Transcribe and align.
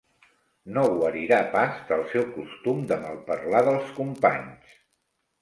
No 0.77 0.85
guarirà 0.93 1.37
pas 1.55 1.77
del 1.91 2.01
seu 2.15 2.25
costum 2.39 2.81
de 2.93 2.99
malparlar 3.05 3.63
dels 3.69 3.95
companys. 4.01 4.75